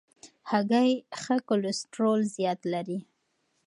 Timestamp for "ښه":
1.21-1.35